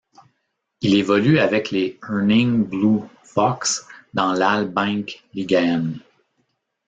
Il 0.81 0.95
évolue 0.95 1.37
avec 1.37 1.69
les 1.69 1.99
Herning 2.01 2.63
Blue 2.65 3.01
Fox 3.21 3.85
dans 4.15 4.33
l'Al 4.33 4.67
Bank 4.67 5.23
Ligaen. 5.35 5.99